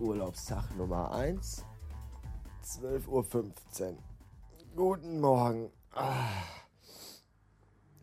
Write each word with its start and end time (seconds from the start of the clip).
Urlaubstag 0.00 0.76
Nummer 0.76 1.12
1, 1.12 1.64
12.15 2.62 3.06
Uhr. 3.08 3.98
Guten 4.76 5.20
Morgen. 5.20 5.70
Ah. 5.92 6.28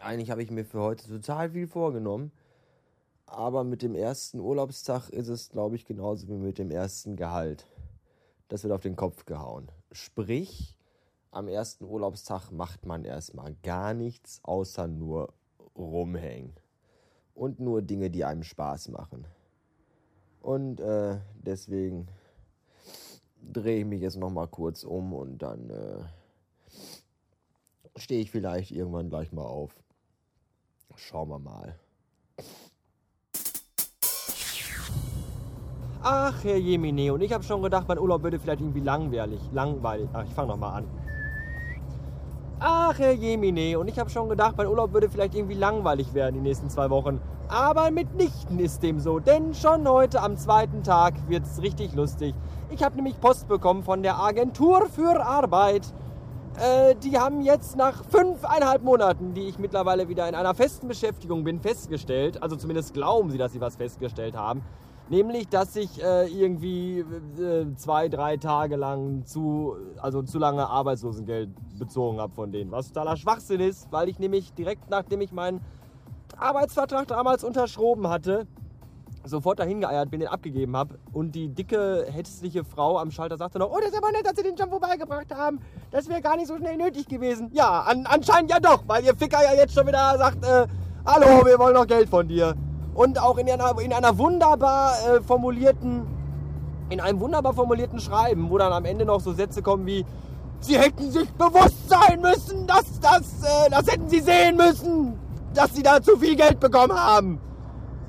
Eigentlich 0.00 0.30
habe 0.30 0.42
ich 0.42 0.50
mir 0.50 0.64
für 0.64 0.80
heute 0.80 1.06
total 1.06 1.50
viel 1.50 1.66
vorgenommen. 1.66 2.32
Aber 3.26 3.64
mit 3.64 3.82
dem 3.82 3.94
ersten 3.94 4.40
Urlaubstag 4.40 5.08
ist 5.10 5.28
es, 5.28 5.50
glaube 5.50 5.76
ich, 5.76 5.84
genauso 5.84 6.28
wie 6.28 6.36
mit 6.36 6.58
dem 6.58 6.70
ersten 6.70 7.16
Gehalt. 7.16 7.66
Das 8.48 8.62
wird 8.62 8.72
auf 8.72 8.82
den 8.82 8.96
Kopf 8.96 9.24
gehauen. 9.24 9.70
Sprich, 9.90 10.76
am 11.30 11.48
ersten 11.48 11.84
Urlaubstag 11.84 12.50
macht 12.50 12.84
man 12.84 13.04
erstmal 13.04 13.54
gar 13.62 13.94
nichts, 13.94 14.40
außer 14.42 14.86
nur 14.86 15.32
rumhängen. 15.76 16.54
Und 17.34 17.60
nur 17.60 17.82
Dinge, 17.82 18.10
die 18.10 18.24
einem 18.24 18.42
Spaß 18.42 18.88
machen. 18.88 19.26
Und 20.40 20.80
äh, 20.80 21.18
deswegen 21.34 22.08
drehe 23.52 23.80
ich 23.80 23.86
mich 23.86 24.00
jetzt 24.00 24.16
nochmal 24.16 24.48
kurz 24.48 24.84
um 24.84 25.12
und 25.12 25.38
dann 25.38 25.70
äh, 25.70 26.04
stehe 27.96 28.20
ich 28.20 28.30
vielleicht 28.30 28.70
irgendwann 28.70 29.08
gleich 29.08 29.32
mal 29.32 29.44
auf. 29.44 29.74
Schauen 30.96 31.28
wir 31.30 31.38
mal. 31.38 31.78
Ach, 36.02 36.42
Herr 36.42 36.56
Jemine, 36.56 37.12
und 37.12 37.20
ich 37.20 37.32
habe 37.32 37.44
schon 37.44 37.62
gedacht, 37.62 37.86
mein 37.86 37.98
Urlaub 37.98 38.24
würde 38.24 38.38
vielleicht 38.40 38.60
irgendwie 38.60 38.80
langweilig. 38.80 39.40
Langweilig. 39.52 40.08
Ach, 40.12 40.24
ich 40.24 40.32
fange 40.32 40.48
nochmal 40.48 40.82
an. 40.82 41.11
Ach, 42.64 42.96
Herr 42.96 43.10
Jemine, 43.10 43.76
und 43.76 43.88
ich 43.88 43.98
habe 43.98 44.08
schon 44.08 44.28
gedacht, 44.28 44.56
mein 44.56 44.68
Urlaub 44.68 44.92
würde 44.92 45.10
vielleicht 45.10 45.34
irgendwie 45.34 45.56
langweilig 45.56 46.14
werden 46.14 46.34
die 46.34 46.40
nächsten 46.40 46.70
zwei 46.70 46.90
Wochen. 46.90 47.20
Aber 47.48 47.90
mitnichten 47.90 48.60
ist 48.60 48.84
dem 48.84 49.00
so, 49.00 49.18
denn 49.18 49.52
schon 49.52 49.88
heute 49.88 50.22
am 50.22 50.36
zweiten 50.36 50.84
Tag 50.84 51.14
wird 51.28 51.42
es 51.44 51.60
richtig 51.60 51.92
lustig. 51.94 52.36
Ich 52.70 52.84
habe 52.84 52.94
nämlich 52.94 53.20
Post 53.20 53.48
bekommen 53.48 53.82
von 53.82 54.04
der 54.04 54.16
Agentur 54.16 54.86
für 54.86 55.26
Arbeit. 55.26 55.92
Äh, 56.56 56.94
die 57.02 57.18
haben 57.18 57.40
jetzt 57.40 57.74
nach 57.74 58.04
fünfeinhalb 58.04 58.84
Monaten, 58.84 59.34
die 59.34 59.48
ich 59.48 59.58
mittlerweile 59.58 60.08
wieder 60.08 60.28
in 60.28 60.36
einer 60.36 60.54
festen 60.54 60.86
Beschäftigung 60.86 61.42
bin, 61.42 61.58
festgestellt, 61.58 62.40
also 62.44 62.54
zumindest 62.54 62.94
glauben 62.94 63.32
sie, 63.32 63.38
dass 63.38 63.52
sie 63.52 63.60
was 63.60 63.74
festgestellt 63.74 64.36
haben, 64.36 64.62
nämlich, 65.08 65.48
dass 65.48 65.76
ich 65.76 66.02
äh, 66.02 66.26
irgendwie 66.26 67.00
äh, 67.00 67.74
zwei, 67.76 68.08
drei 68.08 68.36
Tage 68.36 68.76
lang 68.76 69.24
zu, 69.24 69.76
also 70.00 70.22
zu 70.22 70.38
lange 70.38 70.68
Arbeitslosengeld 70.68 71.50
bezogen 71.78 72.20
habe 72.20 72.34
von 72.34 72.52
denen, 72.52 72.70
was 72.70 72.88
totaler 72.88 73.16
Schwachsinn 73.16 73.60
ist, 73.60 73.90
weil 73.90 74.08
ich 74.08 74.18
nämlich 74.18 74.52
direkt 74.54 74.90
nachdem 74.90 75.20
ich 75.20 75.32
meinen 75.32 75.60
Arbeitsvertrag 76.36 77.06
damals 77.08 77.44
unterschroben 77.44 78.08
hatte, 78.08 78.46
sofort 79.24 79.58
dahin 79.60 79.80
geeiert 79.80 80.10
bin, 80.10 80.20
den 80.20 80.28
abgegeben 80.28 80.76
habe 80.76 80.98
und 81.12 81.34
die 81.34 81.48
dicke, 81.48 82.06
hässliche 82.10 82.64
Frau 82.64 82.98
am 82.98 83.10
Schalter 83.10 83.36
sagte 83.36 83.58
noch, 83.58 83.70
oh, 83.70 83.78
das 83.78 83.90
ist 83.90 83.98
aber 83.98 84.10
nett, 84.10 84.26
dass 84.26 84.36
Sie 84.36 84.42
den 84.42 84.56
schon 84.56 84.68
vorbeigebracht 84.70 85.32
haben. 85.34 85.60
Das 85.90 86.08
wäre 86.08 86.20
gar 86.20 86.36
nicht 86.36 86.48
so 86.48 86.56
schnell 86.56 86.76
nötig 86.76 87.06
gewesen. 87.06 87.50
Ja, 87.52 87.82
an, 87.82 88.06
anscheinend 88.06 88.50
ja 88.50 88.58
doch, 88.58 88.82
weil 88.86 89.04
Ihr 89.04 89.14
Ficker 89.14 89.42
ja 89.42 89.54
jetzt 89.54 89.74
schon 89.74 89.86
wieder 89.86 90.16
sagt, 90.18 90.44
äh, 90.44 90.66
hallo, 91.06 91.44
wir 91.46 91.58
wollen 91.58 91.74
noch 91.74 91.86
Geld 91.86 92.08
von 92.08 92.26
dir. 92.26 92.54
Und 92.94 93.20
auch 93.20 93.38
in 93.38 93.50
einer, 93.50 93.78
in 93.80 93.92
einer 93.92 94.18
wunderbar 94.18 94.92
äh, 95.08 95.22
formulierten, 95.22 96.06
in 96.90 97.00
einem 97.00 97.20
wunderbar 97.20 97.54
formulierten 97.54 98.00
Schreiben, 98.00 98.50
wo 98.50 98.58
dann 98.58 98.72
am 98.72 98.84
Ende 98.84 99.06
noch 99.06 99.20
so 99.20 99.32
Sätze 99.32 99.62
kommen 99.62 99.86
wie, 99.86 100.04
Sie 100.60 100.78
hätten 100.78 101.10
sich 101.10 101.28
bewusst 101.32 101.88
sein 101.88 102.20
müssen, 102.20 102.66
dass 102.66 103.00
das, 103.00 103.42
äh, 103.42 103.70
das 103.70 103.90
hätten 103.90 104.08
Sie 104.08 104.20
sehen 104.20 104.56
müssen, 104.56 105.18
dass 105.54 105.74
Sie 105.74 105.82
da 105.82 106.00
zu 106.00 106.16
viel 106.16 106.36
Geld 106.36 106.60
bekommen 106.60 106.94
haben. 106.94 107.40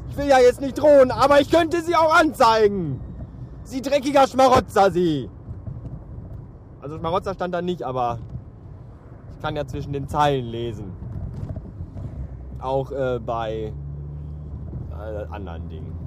Ich 0.09 0.18
will 0.18 0.28
ja 0.28 0.38
jetzt 0.40 0.62
nicht 0.62 0.78
drohen, 0.78 1.09
aber 1.09 1.41
ich 1.41 1.50
könnte 1.50 1.81
Sie 1.81 1.96
auch 1.96 2.13
anzeigen. 2.13 3.00
Sie 3.63 3.81
dreckiger 3.81 4.28
Schmarotzer, 4.28 4.91
Sie. 4.91 5.30
Also 6.81 7.00
Schmarotzer 7.00 7.34
stand 7.34 7.53
da 7.56 7.62
nicht, 7.62 7.81
aber 7.81 8.19
ich 9.31 9.41
kann 9.41 9.56
ja 9.56 9.66
zwischen 9.66 9.94
den 9.94 10.07
Zeilen 10.07 10.46
lesen. 10.46 10.94
Auch 12.59 12.91
äh, 12.91 13.19
bei 13.19 13.74
anderen 14.94 15.70
Dingen. 15.70 16.04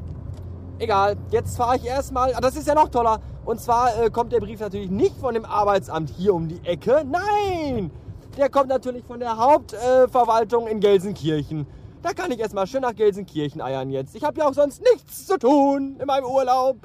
Egal, 0.78 1.16
jetzt 1.30 1.56
fahre 1.56 1.76
ich 1.76 1.84
erstmal. 1.86 2.34
Ah, 2.34 2.40
das 2.40 2.56
ist 2.56 2.66
ja 2.68 2.74
noch 2.74 2.88
toller. 2.88 3.20
Und 3.46 3.60
zwar 3.60 3.98
äh, 3.98 4.10
kommt 4.10 4.32
der 4.32 4.40
Brief 4.40 4.60
natürlich 4.60 4.90
nicht 4.90 5.16
von 5.16 5.32
dem 5.32 5.44
Arbeitsamt 5.44 6.10
hier 6.10 6.34
um 6.34 6.48
die 6.48 6.60
Ecke. 6.64 7.04
Nein! 7.06 7.90
Der 8.36 8.50
kommt 8.50 8.68
natürlich 8.68 9.04
von 9.04 9.18
der 9.18 9.38
Hauptverwaltung 9.38 10.66
in 10.66 10.80
Gelsenkirchen. 10.80 11.66
Da 12.02 12.12
kann 12.12 12.30
ich 12.30 12.38
erstmal 12.38 12.66
schön 12.66 12.82
nach 12.82 12.94
Gelsenkirchen 12.94 13.62
eiern 13.62 13.88
jetzt. 13.90 14.14
Ich 14.14 14.22
habe 14.22 14.38
ja 14.38 14.46
auch 14.46 14.52
sonst 14.52 14.82
nichts 14.82 15.26
zu 15.26 15.38
tun 15.38 15.96
in 15.98 16.06
meinem 16.06 16.26
Urlaub. 16.26 16.76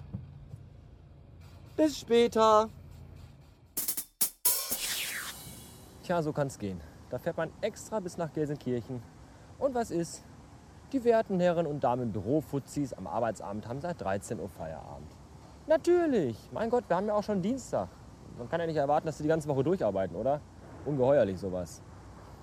Bis 1.75 1.99
später. 1.99 2.69
Tja, 6.03 6.23
so 6.23 6.31
kann's 6.31 6.57
gehen. 6.57 6.79
Da 7.09 7.19
fährt 7.19 7.35
man 7.35 7.49
extra 7.59 7.99
bis 7.99 8.17
nach 8.17 8.31
Gelsenkirchen. 8.31 9.03
Und 9.59 9.75
was 9.75 9.91
ist? 9.91 10.23
Die 10.91 11.05
werten 11.05 11.39
Herren 11.39 11.67
und 11.67 11.85
Damen 11.85 12.11
Bürofuzis 12.11 12.91
am 12.91 13.07
Arbeitsamt 13.07 13.65
haben 13.65 13.79
seit 13.79 14.01
13 14.01 14.41
Uhr 14.41 14.49
Feierabend. 14.49 15.07
Natürlich. 15.65 16.37
Mein 16.51 16.69
Gott, 16.69 16.83
wir 16.89 16.97
haben 16.97 17.07
ja 17.07 17.13
auch 17.13 17.23
schon 17.23 17.41
Dienstag. 17.41 17.87
Man 18.37 18.49
kann 18.49 18.59
ja 18.59 18.67
nicht 18.67 18.75
erwarten, 18.75 19.05
dass 19.05 19.17
sie 19.17 19.23
die 19.23 19.29
ganze 19.29 19.47
Woche 19.47 19.63
durcharbeiten, 19.63 20.17
oder? 20.17 20.41
Ungeheuerlich 20.85 21.39
sowas. 21.39 21.81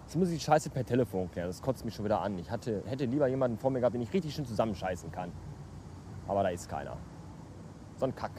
Jetzt 0.05 0.17
muss 0.17 0.31
ich 0.31 0.39
die 0.39 0.45
Scheiße 0.45 0.71
per 0.71 0.83
Telefon 0.83 1.31
klären. 1.31 1.49
Das 1.49 1.61
kotzt 1.61 1.85
mich 1.85 1.95
schon 1.95 2.07
wieder 2.07 2.23
an. 2.23 2.39
Ich 2.39 2.51
hatte, 2.51 2.83
hätte 2.87 3.05
lieber 3.05 3.29
jemanden 3.29 3.59
vor 3.59 3.71
mir 3.71 3.81
gehabt, 3.81 3.95
den 3.95 4.01
ich 4.01 4.15
richtig 4.15 4.35
schön 4.35 4.47
zusammenscheißen 4.47 5.13
kann. 5.13 5.31
Aber 6.27 6.43
da 6.43 6.49
ist 6.49 6.71
keiner. 6.71 6.97
So 7.97 8.07
ein 8.07 8.15
Kack. 8.15 8.33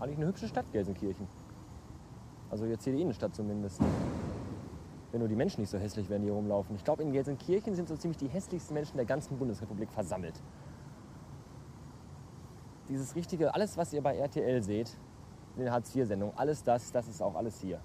Eigentlich 0.00 0.18
eine 0.18 0.26
hübsche 0.26 0.46
Stadt, 0.46 0.70
Gelsenkirchen. 0.72 1.26
Also 2.50 2.66
jetzt 2.66 2.84
hier 2.84 2.92
die 2.92 3.02
Innenstadt 3.02 3.34
zumindest. 3.34 3.80
Wenn 5.10 5.20
nur 5.20 5.28
die 5.28 5.36
Menschen 5.36 5.60
nicht 5.60 5.70
so 5.70 5.78
hässlich 5.78 6.08
wären, 6.08 6.22
die 6.22 6.26
hier 6.26 6.34
rumlaufen. 6.34 6.76
Ich 6.76 6.84
glaube, 6.84 7.02
in 7.02 7.12
Gelsenkirchen 7.12 7.74
sind 7.74 7.88
so 7.88 7.96
ziemlich 7.96 8.18
die 8.18 8.28
hässlichsten 8.28 8.74
Menschen 8.74 8.96
der 8.96 9.06
ganzen 9.06 9.38
Bundesrepublik 9.38 9.90
versammelt. 9.90 10.40
Dieses 12.88 13.14
richtige, 13.16 13.54
alles, 13.54 13.76
was 13.76 13.92
ihr 13.92 14.02
bei 14.02 14.16
RTL 14.16 14.62
seht, 14.62 14.96
in 15.56 15.64
den 15.64 15.72
Hartz-IV-Sendungen, 15.72 16.36
alles 16.36 16.62
das, 16.62 16.92
das 16.92 17.08
ist 17.08 17.20
auch 17.20 17.34
alles 17.34 17.60
hier. 17.60 17.80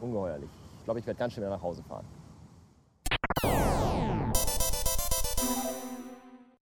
Ungeheuerlich. 0.00 0.50
Ich 0.78 0.84
glaube, 0.84 1.00
ich 1.00 1.06
werde 1.06 1.18
ganz 1.18 1.32
schnell 1.32 1.48
nach 1.50 1.62
Hause 1.62 1.82
fahren. 1.82 2.06